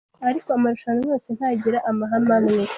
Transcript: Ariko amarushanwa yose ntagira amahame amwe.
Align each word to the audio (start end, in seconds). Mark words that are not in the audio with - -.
Ariko 0.29 0.49
amarushanwa 0.51 1.03
yose 1.11 1.29
ntagira 1.37 1.79
amahame 1.89 2.31
amwe. 2.39 2.59